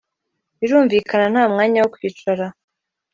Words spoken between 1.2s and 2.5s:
nta mwanya wo kwicara